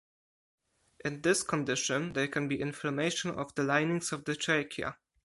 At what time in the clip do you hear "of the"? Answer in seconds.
3.35-3.61, 4.11-4.35